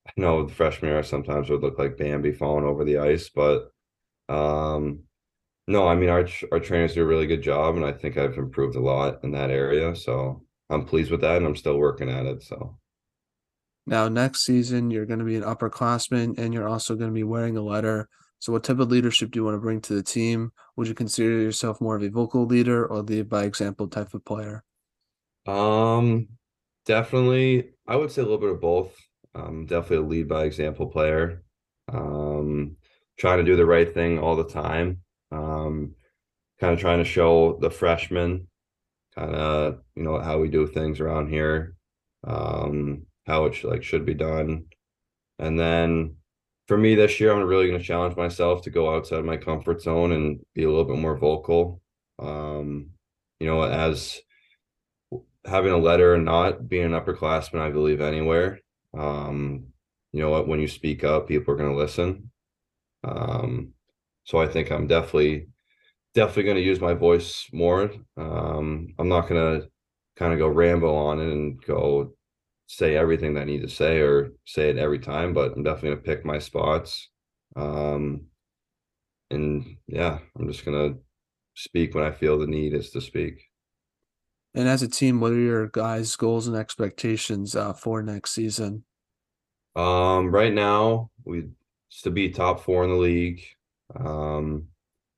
[0.07, 3.71] I know the freshman year sometimes would look like Bambi falling over the ice, but
[4.29, 5.03] um,
[5.67, 8.37] no, I mean our our trainers do a really good job, and I think I've
[8.37, 9.95] improved a lot in that area.
[9.95, 12.43] So I'm pleased with that, and I'm still working at it.
[12.43, 12.79] So
[13.87, 17.23] Now, next season, you're going to be an upperclassman and you're also going to be
[17.23, 18.09] wearing a letter.
[18.39, 20.51] So, what type of leadership do you want to bring to the team?
[20.75, 24.25] Would you consider yourself more of a vocal leader or lead by example type of
[24.25, 24.63] player?
[25.47, 26.27] um,
[26.85, 28.95] definitely, I would say a little bit of both.
[29.35, 31.43] Um, definitely a lead by example player.
[31.91, 32.77] Um,
[33.17, 35.01] trying to do the right thing all the time.
[35.31, 35.95] Um,
[36.59, 38.47] kind of trying to show the freshmen
[39.15, 41.75] kind of you know how we do things around here,
[42.25, 44.65] um, how it should, like should be done,
[45.39, 46.15] and then
[46.67, 49.37] for me this year, I'm really going to challenge myself to go outside of my
[49.37, 51.81] comfort zone and be a little bit more vocal.
[52.19, 52.89] Um,
[53.39, 54.19] you know, as
[55.45, 58.59] having a letter and not being an upperclassman, I believe anywhere.
[58.97, 59.67] Um,
[60.11, 62.31] you know what, when you speak up, people are going to listen.
[63.03, 63.73] Um,
[64.23, 65.47] so I think I'm definitely
[66.13, 67.91] definitely going to use my voice more.
[68.17, 69.67] Um, I'm not going to
[70.15, 72.13] kind of go ramble on it and go
[72.67, 75.89] say everything that I need to say or say it every time, but I'm definitely
[75.89, 77.09] going to pick my spots.
[77.55, 78.27] Um,
[79.29, 80.99] and yeah, I'm just going to
[81.55, 83.41] speak when I feel the need is to speak.
[84.55, 88.85] And as a team, what are your guys' goals and expectations uh, for next season?
[89.75, 91.49] Um, right now, we
[92.03, 93.41] to be top four in the league.
[93.99, 94.67] Um,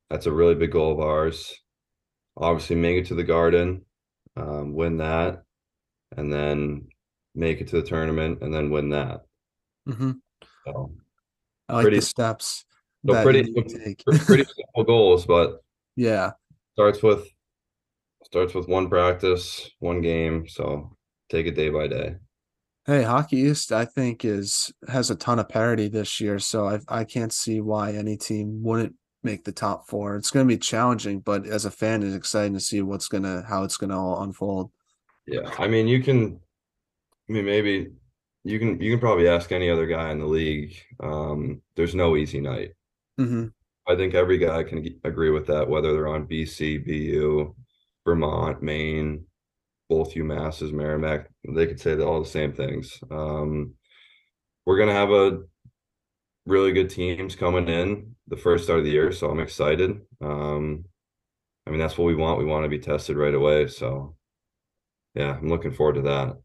[0.10, 1.56] that's a really big goal of ours.
[2.36, 3.84] Obviously, make it to the Garden,
[4.36, 5.44] um, win that,
[6.16, 6.88] and then
[7.36, 9.22] make it to the tournament, and then win that.
[9.86, 10.12] hmm
[10.66, 10.92] So,
[11.70, 12.66] I like pretty, the steps
[13.08, 13.54] so pretty,
[14.26, 15.64] pretty simple goals, but
[15.96, 16.32] yeah.
[16.74, 17.28] starts with
[18.28, 20.48] starts with one practice, one game.
[20.48, 20.92] So
[21.30, 22.16] take it day by day.
[22.86, 26.80] Hey, Hockey East, I think is has a ton of parity this year, so I
[26.88, 30.16] I can't see why any team wouldn't make the top four.
[30.16, 33.44] It's going to be challenging, but as a fan, it's exciting to see what's gonna
[33.48, 34.72] how it's gonna all unfold.
[35.26, 36.40] Yeah, I mean, you can.
[37.30, 37.92] I mean, maybe
[38.44, 38.82] you can.
[38.82, 40.76] You can probably ask any other guy in the league.
[41.02, 42.74] Um, there's no easy night.
[43.18, 43.48] hmm
[43.90, 47.56] I think every guy can agree with that, whether they're on BC, BU,
[48.08, 49.26] Vermont, Maine,
[49.90, 51.30] both UMasses, Merrimack.
[51.48, 52.98] They could say all the same things.
[53.12, 53.74] Um,
[54.66, 55.40] we're gonna have a
[56.46, 60.00] really good teams coming in the first start of the year, so I'm excited.
[60.22, 60.86] Um,
[61.66, 62.40] I mean, that's what we want.
[62.40, 63.68] We want to be tested right away.
[63.68, 64.16] So
[65.14, 66.38] yeah, I'm looking forward to that.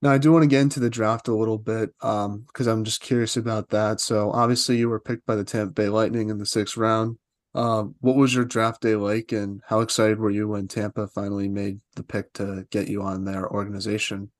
[0.00, 2.84] Now, I do want to get into the draft a little bit, um, because I'm
[2.84, 4.00] just curious about that.
[4.00, 7.18] So obviously, you were picked by the Tampa Bay Lightning in the sixth round.
[7.54, 11.48] Um, what was your draft day like, and how excited were you when Tampa finally
[11.48, 14.30] made the pick to get you on their organization?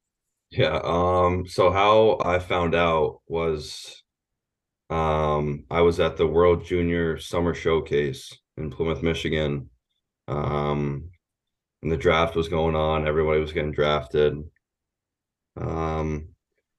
[0.50, 0.80] Yeah.
[0.82, 4.02] Um, so how I found out was
[4.90, 9.70] um I was at the World Junior Summer Showcase in Plymouth, Michigan.
[10.28, 11.10] Um,
[11.82, 14.42] and the draft was going on, everybody was getting drafted.
[15.56, 16.28] Um,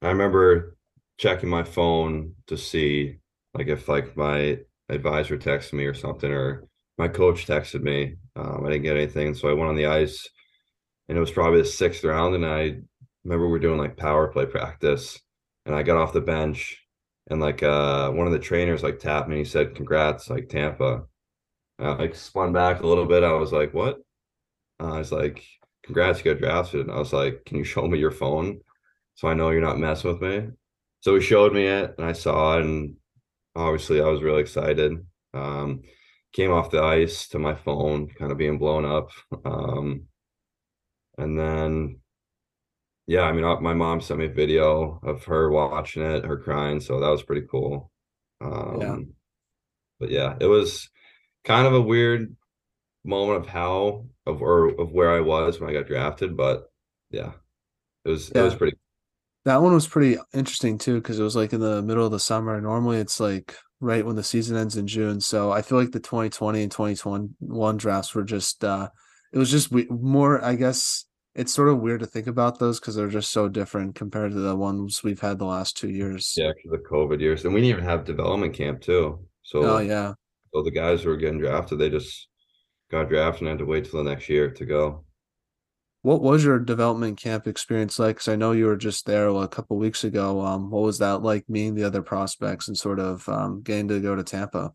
[0.02, 0.78] I remember
[1.18, 3.20] checking my phone to see
[3.54, 6.66] like if like my advisor texted me or something, or
[6.98, 8.16] my coach texted me.
[8.36, 10.28] Um, I didn't get anything, so I went on the ice,
[11.10, 12.78] and it was probably the sixth round, and I
[13.24, 15.20] remember we were doing like power play practice,
[15.66, 16.82] and I got off the bench,
[17.30, 20.50] and like uh one of the trainers like tapped me, and he said, "Congrats, like
[20.50, 21.06] Tampa."
[21.80, 23.24] And I like spun back a little bit.
[23.24, 24.00] I was like, "What?"
[24.80, 25.44] Uh, I was like,
[25.84, 28.62] "Congrats, you got drafted." And I was like, "Can you show me your phone
[29.16, 30.50] so I know you're not messing with me?"
[31.02, 32.96] So he showed me it, and I saw it, and
[33.56, 35.06] obviously I was really excited.
[35.34, 35.82] Um,
[36.34, 39.10] came off the ice to my phone, kind of being blown up.
[39.46, 40.08] Um,
[41.18, 42.00] and then,
[43.08, 46.80] yeah, I mean, my mom sent me a video of her watching it, her crying,
[46.80, 47.92] so that was pretty cool.
[48.74, 48.96] Yeah.
[48.96, 49.14] Um,
[50.00, 50.90] but yeah, it was
[51.46, 52.36] kind of a weird
[53.06, 56.72] moment of how of or of where I was when I got drafted, but
[57.12, 57.34] yeah,
[58.06, 58.58] it was it was Yeah.
[58.58, 58.78] pretty
[59.46, 62.20] That one was pretty interesting too, because it was like in the middle of the
[62.20, 62.60] summer.
[62.60, 65.22] Normally it's like right when the season ends in June.
[65.22, 68.90] So I feel like the 2020 and 2021 drafts were just uh
[69.32, 71.06] it was just we more I guess
[71.36, 74.40] it's sort of weird to think about those because they're just so different compared to
[74.40, 76.34] the ones we've had the last two years.
[76.38, 79.20] Yeah, the COVID years, and we didn't even have development camp too.
[79.44, 80.14] So Oh yeah.
[80.54, 82.30] so the guys who were getting drafted, they just
[82.90, 85.05] got drafted and had to wait till the next year to go.
[86.06, 88.18] What was your development camp experience like?
[88.18, 90.40] Because I know you were just there a couple weeks ago.
[90.40, 94.00] Um, what was that like meeting the other prospects and sort of um getting to
[94.00, 94.72] go to Tampa?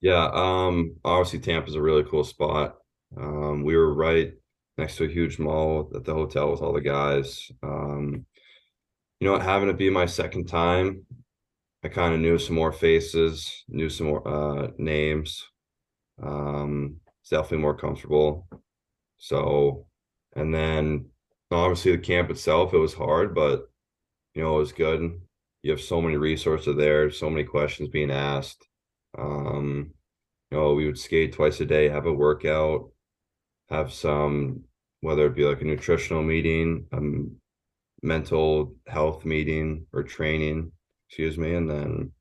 [0.00, 2.74] Yeah, um, obviously Tampa's a really cool spot.
[3.16, 4.32] Um, we were right
[4.76, 7.48] next to a huge mall at the hotel with all the guys.
[7.62, 8.26] Um,
[9.20, 11.06] you know, having it be my second time,
[11.84, 15.46] I kind of knew some more faces, knew some more uh, names.
[16.20, 18.48] Um, it's definitely more comfortable.
[19.18, 19.86] So,
[20.36, 21.06] and then
[21.50, 23.68] obviously the camp itself, it was hard, but
[24.34, 25.20] you know, it was good.
[25.62, 28.66] You have so many resources there, so many questions being asked.
[29.16, 29.92] Um,
[30.50, 32.90] you know, we would skate twice a day, have a workout,
[33.70, 34.64] have some,
[35.00, 37.00] whether it be like a nutritional meeting, a
[38.04, 40.70] mental health meeting or training,
[41.08, 42.12] excuse me, and then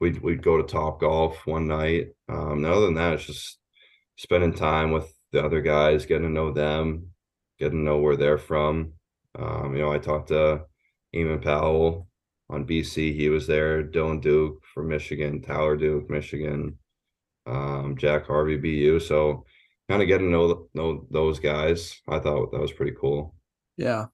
[0.00, 2.08] we'd we'd go to Top Golf one night.
[2.28, 3.58] Um, and other than that, it's just
[4.16, 7.08] spending time with the other guys, getting to know them,
[7.58, 8.92] getting to know where they're from.
[9.38, 10.62] Um, you know, I talked to
[11.14, 12.08] Eamon Powell
[12.48, 13.14] on BC.
[13.14, 13.82] He was there.
[13.82, 16.78] Dylan Duke from Michigan, Tyler Duke, Michigan,
[17.46, 19.00] um, Jack Harvey, BU.
[19.00, 19.44] So
[19.88, 22.00] kind of getting to know know those guys.
[22.08, 23.34] I thought that was pretty cool.
[23.76, 24.06] Yeah.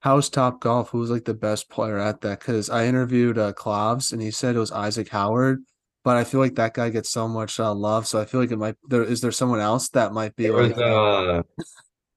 [0.00, 0.90] How's Top Golf?
[0.90, 2.40] Who was like the best player at that?
[2.40, 5.62] Because I interviewed uh, Clavs and he said it was Isaac Howard,
[6.02, 8.08] but I feel like that guy gets so much uh, love.
[8.08, 8.74] So I feel like it might.
[8.88, 11.42] There is there someone else that might be There like was, uh,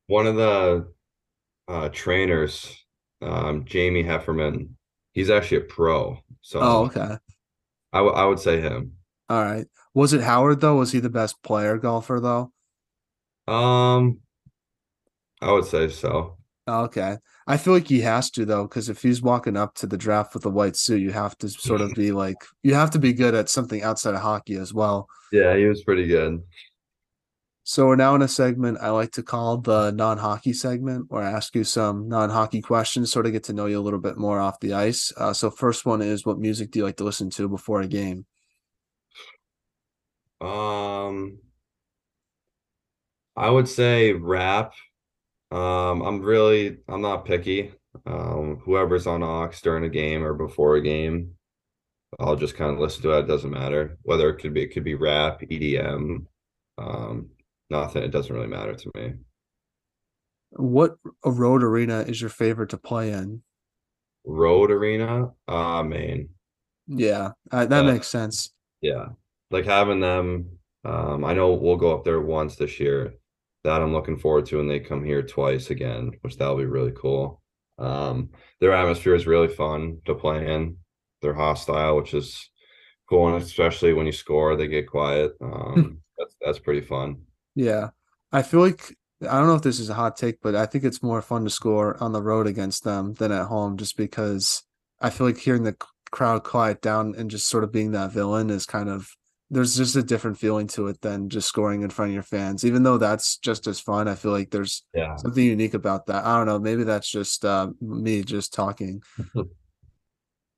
[0.08, 0.88] one of the
[1.68, 2.76] uh, trainers,
[3.22, 4.70] um, Jamie Hefferman.
[5.14, 7.18] He's actually a pro, so oh okay,
[7.94, 8.94] I, w- I would say him.
[9.30, 9.66] all right.
[9.94, 10.76] Was it Howard though?
[10.76, 12.52] Was he the best player golfer though?
[13.52, 14.20] Um,
[15.42, 16.38] I would say so.
[16.68, 17.18] Okay.
[17.48, 20.34] I feel like he has to though, because if he's walking up to the draft
[20.34, 23.14] with a white suit, you have to sort of be like you have to be
[23.14, 25.08] good at something outside of hockey as well.
[25.32, 26.42] Yeah, he was pretty good.
[27.68, 31.32] So we're now in a segment I like to call the non-hockey segment, where I
[31.32, 34.40] ask you some non-hockey questions, sort of get to know you a little bit more
[34.40, 35.12] off the ice.
[35.18, 37.88] Uh, so first one is, what music do you like to listen to before a
[37.88, 38.28] game?
[40.40, 41.40] Um,
[43.36, 44.76] I would say rap.
[45.50, 47.74] Um, I'm really I'm not picky.
[48.06, 51.32] Um, whoever's on aux during a game or before a game,
[52.20, 53.22] I'll just kind of listen to it.
[53.22, 56.28] It doesn't matter whether it could be it could be rap, EDM,
[56.78, 57.30] um,
[57.70, 58.04] nothing.
[58.04, 59.14] It doesn't really matter to me.
[60.52, 63.42] What a road arena is your favorite to play in?
[64.26, 66.30] Road arena, ah, man,
[66.88, 68.54] Yeah, uh, that yeah, makes sense.
[68.82, 69.10] yeah.
[69.52, 70.58] Like having them.
[70.84, 73.14] Um, I know we'll go up there once this year.
[73.64, 76.94] That I'm looking forward to, and they come here twice again, which that'll be really
[76.96, 77.42] cool.
[77.80, 78.30] Um,
[78.62, 80.78] their atmosphere is really fun to play in.
[81.22, 82.50] They're hostile, which is
[83.10, 85.34] cool, and especially when you score, they get quiet.
[85.42, 87.22] Um, that's that's pretty fun.
[87.56, 87.90] Yeah.
[88.32, 90.84] I feel like I don't know if this is a hot take, but I think
[90.84, 94.62] it's more fun to score on the road against them than at home just because
[95.00, 95.78] I feel like hearing the
[96.12, 99.10] crowd quiet down and just sort of being that villain is kind of
[99.52, 102.66] there's just a different feeling to it than just scoring in front of your fans.
[102.66, 105.16] Even though that's just as fun, I feel like there's Yeah.
[105.18, 106.26] something unique about that.
[106.26, 109.02] I don't know, maybe that's just uh, me just talking.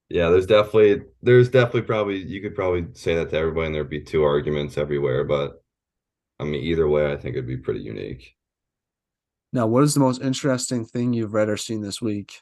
[0.10, 3.90] Yeah, there's definitely there's definitely probably you could probably say that to everybody and there'd
[3.90, 5.62] be two arguments everywhere, but
[6.40, 8.36] I mean either way I think it'd be pretty unique.
[9.54, 12.42] Now, what is the most interesting thing you've read or seen this week?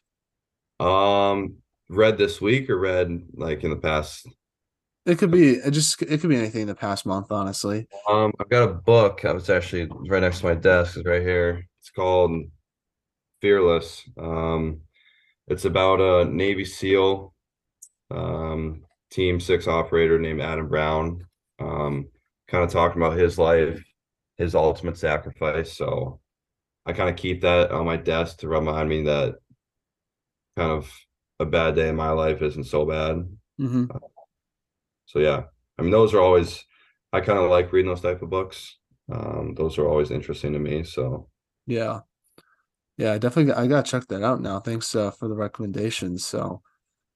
[0.80, 1.58] Um
[1.90, 4.28] read this week or read like in the past
[5.06, 7.88] It could be it just it could be anything in the past month, honestly.
[8.10, 9.24] um I've got a book.
[9.26, 11.68] I was actually right next to my desk, it's right here.
[11.82, 12.32] It's called
[13.42, 14.04] Fearless.
[14.18, 14.82] Um
[15.48, 17.34] it's about a Navy SEAL
[18.12, 21.26] um team six operator named Adam Brown.
[21.60, 22.10] Um
[22.48, 23.84] kind of talking about his life,
[24.38, 25.78] his ultimate sacrifice.
[25.78, 26.20] So
[26.86, 29.36] I kind of keep that on my desk to remind me that
[30.58, 30.92] kind of
[31.40, 33.28] a bad day in my life isn't so bad.
[33.58, 33.86] hmm
[35.06, 35.44] So yeah,
[35.78, 36.64] I mean those are always
[37.14, 38.78] I kind of like reading those type of books.
[39.12, 40.84] Um, those are always interesting to me.
[40.84, 41.30] So
[41.68, 42.02] Yeah.
[42.98, 44.60] Yeah, I definitely I gotta check that out now.
[44.60, 46.26] Thanks uh, for the recommendations.
[46.26, 46.62] So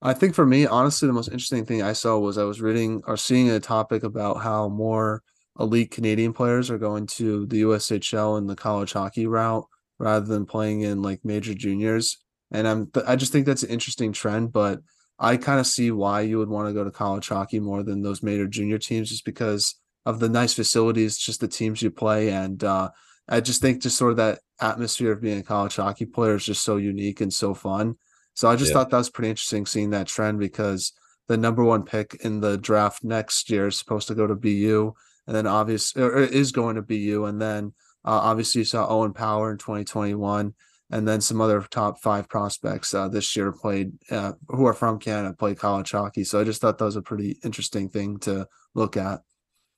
[0.02, 3.02] I think for me, honestly, the most interesting thing I saw was I was reading
[3.06, 5.22] or seeing a topic about how more
[5.60, 9.66] elite Canadian players are going to the USHL and the college hockey route
[9.98, 12.18] rather than playing in like major juniors.
[12.50, 14.80] And I'm I just think that's an interesting trend, but
[15.18, 18.02] I kind of see why you would want to go to college hockey more than
[18.02, 22.30] those major junior teams just because of the nice facilities, just the teams you play
[22.30, 22.90] and uh
[23.28, 26.44] I just think just sort of that atmosphere of being a college hockey player is
[26.44, 27.94] just so unique and so fun.
[28.34, 30.92] So I just yeah, thought that was pretty interesting seeing that trend because
[31.28, 34.92] the number one pick in the draft next year is supposed to go to BU,
[35.26, 37.72] and then obvious or or is going to BU, and then
[38.04, 40.54] uh, obviously you saw Owen Power in 2021,
[40.90, 44.98] and then some other top five prospects uh, this year played uh, who are from
[44.98, 46.24] Canada played college hockey.
[46.24, 49.20] So I just thought that was a pretty interesting thing to look at.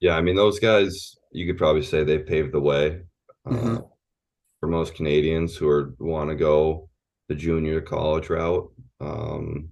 [0.01, 0.16] yeah.
[0.16, 3.01] I mean those guys you could probably say they paved the way
[3.47, 3.76] mm-hmm.
[4.61, 6.88] for most Canadians who are want to go
[7.28, 8.70] the junior college route.
[9.01, 9.70] Um,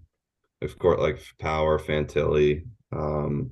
[0.63, 2.65] of course, like Power, Fantilli.
[2.93, 3.51] Um,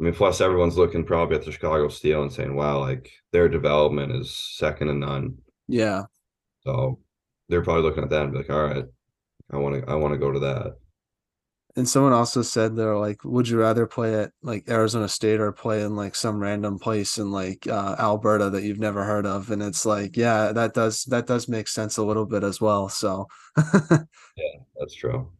[0.00, 3.48] I mean, plus everyone's looking probably at the Chicago Steel and saying, "Wow, like their
[3.48, 6.04] development is second to none." Yeah.
[6.60, 7.00] So
[7.48, 8.84] they're probably looking at that and be like, "All right,
[9.50, 10.76] I want to, I want to go to that."
[11.78, 15.52] And someone also said they're like, would you rather play at like Arizona State or
[15.52, 19.52] play in like some random place in like uh, Alberta that you've never heard of?
[19.52, 22.88] And it's like, yeah, that does that does make sense a little bit as well.
[22.88, 23.98] So yeah,
[24.76, 25.30] that's true.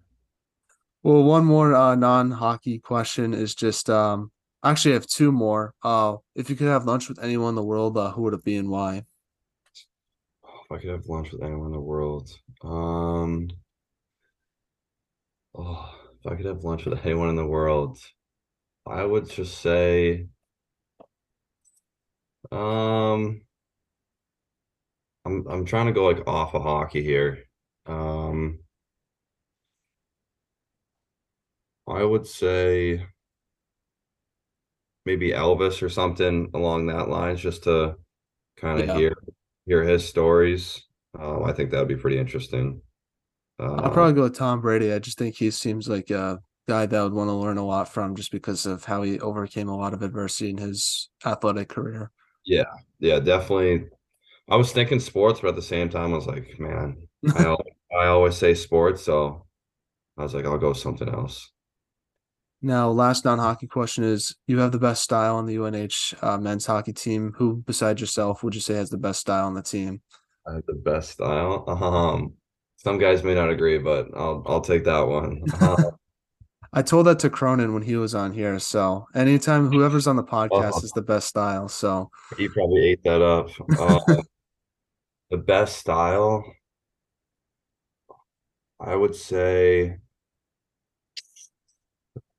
[1.03, 4.31] Well, one more uh, non-hockey question is just um,
[4.65, 5.75] actually I have two more.
[5.83, 8.45] Uh, if you could have lunch with anyone in the world, uh, who would it
[8.45, 9.05] be and why?
[10.45, 12.31] If I could have lunch with anyone in the world,
[12.63, 13.49] um,
[15.55, 17.99] oh if I could have lunch with anyone in the world,
[18.87, 20.29] I would just say,
[22.51, 23.43] um,
[25.25, 27.45] I'm I'm trying to go like off of hockey here.
[27.87, 28.61] Um,
[31.87, 33.07] I would say
[35.09, 37.97] maybe Elvis or something along that lines, just to
[38.59, 38.97] kind of yeah.
[38.99, 39.15] hear
[39.65, 40.85] hear his stories.
[41.19, 42.83] Um, I think that would be pretty interesting.
[43.59, 44.93] Uh, I'll probably go with Tom Brady.
[44.93, 46.39] I just think he seems like a
[46.69, 49.19] guy that I would want to learn a lot from just because of how he
[49.21, 52.11] overcame a lot of adversity in his athletic career.
[52.45, 53.87] Yeah, yeah, definitely.
[54.51, 57.75] I was thinking sports, but at the same time, I was like, man, I, always,
[57.99, 59.47] I always say sports, so
[60.19, 61.51] I was like, I'll go something else.
[62.61, 66.67] Now, last non-hockey question is: You have the best style on the UNH uh, men's
[66.67, 67.33] hockey team.
[67.37, 70.01] Who, besides yourself, would you say has the best style on the team?
[70.47, 71.65] I have the best style.
[71.69, 72.35] Um,
[72.77, 75.43] some guys may not agree, but I'll I'll take that one.
[75.61, 75.91] Uh,
[76.73, 78.59] I told that to Cronin when he was on here.
[78.59, 81.69] So anytime whoever's on the podcast uh, is the best style.
[81.69, 83.51] So he probably ate that up.
[83.79, 84.23] Uh,
[85.31, 86.45] the best style,
[88.79, 89.97] I would say,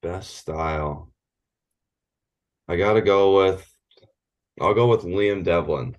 [0.01, 1.11] best style.
[2.67, 3.65] I got to go with.
[4.61, 5.95] I'll go with Liam Devlin.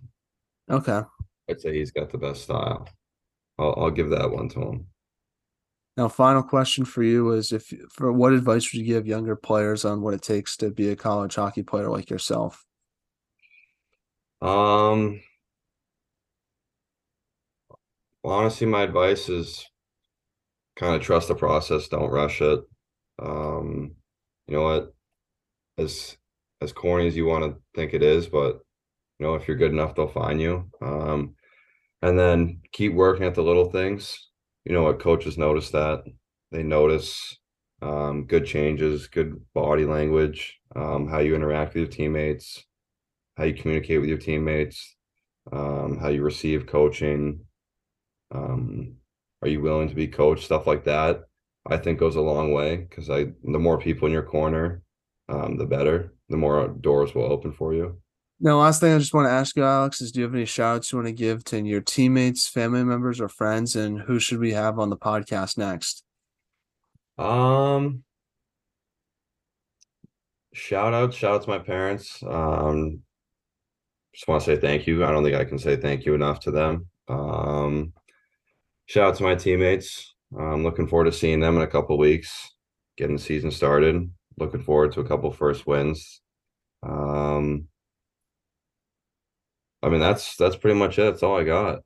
[0.71, 1.01] Okay.
[1.49, 2.89] I'd say he's got the best style.
[3.59, 4.87] I'll, I'll give that one to him.
[5.97, 9.85] Now, final question for you is: If for what advice would you give younger players
[9.85, 12.65] on what it takes to be a college hockey player like yourself?
[14.41, 15.21] Um,
[18.25, 19.67] honestly, my advice is
[20.77, 21.89] kind of trust the process.
[21.89, 22.61] Don't rush it.
[23.21, 23.93] Um,
[24.49, 24.95] you know what?
[25.79, 26.17] As
[26.61, 28.61] as corny as you want to think it is, but
[29.19, 30.71] you know, if you're good enough, they'll find you.
[30.83, 31.35] Um,
[32.03, 34.29] and then keep working at the little things.
[34.65, 36.05] You know what coaches notice that
[36.51, 37.39] they notice
[37.83, 42.65] um, good changes, good body language, um, how you interact with your teammates,
[43.37, 44.97] how you communicate with your teammates,
[45.53, 47.41] um, how you receive coaching.
[48.33, 48.97] Um,
[49.43, 50.45] are you willing to be coached?
[50.45, 51.23] Stuff like that,
[51.71, 54.83] I think goes a long way because I the more people in your corner,
[55.29, 56.13] um, the better.
[56.29, 58.01] The more doors will open for you.
[58.43, 60.47] Now, last thing I just want to ask you, Alex, is do you have any
[60.47, 63.77] shout outs you want to give to your teammates, family members, or friends?
[63.77, 66.03] And who should we have on the podcast next?
[67.19, 68.03] Um,
[70.55, 72.23] shout out, shout out to my parents.
[72.27, 73.03] Um,
[74.15, 75.05] just want to say thank you.
[75.05, 76.87] I don't think I can say thank you enough to them.
[77.09, 77.93] Um,
[78.87, 80.15] shout out to my teammates.
[80.39, 82.55] I'm looking forward to seeing them in a couple weeks,
[82.97, 84.11] getting the season started.
[84.39, 86.21] Looking forward to a couple first wins.
[86.83, 87.69] Um,
[89.83, 91.03] I mean, that's that's pretty much it.
[91.03, 91.81] That's all I got.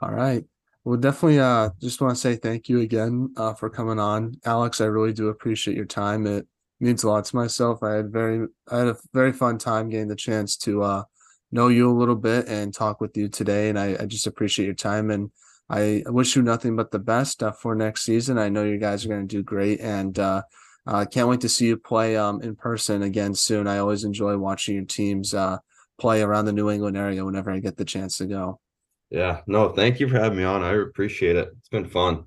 [0.00, 0.44] All right.
[0.84, 4.36] Well, definitely uh just want to say thank you again uh for coming on.
[4.44, 6.26] Alex, I really do appreciate your time.
[6.26, 6.46] It
[6.80, 7.82] means a lot to myself.
[7.82, 11.02] I had very I had a very fun time getting the chance to uh
[11.50, 13.68] know you a little bit and talk with you today.
[13.68, 15.30] And I, I just appreciate your time and
[15.68, 18.38] I wish you nothing but the best uh, for next season.
[18.38, 20.42] I know you guys are going to do great and uh
[20.88, 23.66] I uh, can't wait to see you play um in person again soon.
[23.66, 25.58] I always enjoy watching your teams uh
[25.98, 28.60] play around the New England area whenever I get the chance to go.
[29.10, 30.62] Yeah, no, thank you for having me on.
[30.62, 31.48] I appreciate it.
[31.58, 32.24] It's been fun.